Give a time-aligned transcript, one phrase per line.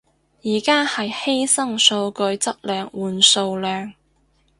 [0.43, 3.93] 而家係犧牲數據質量換數量